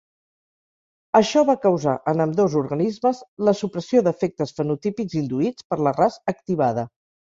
[1.19, 3.19] Això va causar, en ambdós organismes,
[3.49, 6.89] la supressió d’efectes fenotípics induïts per la Ras activada.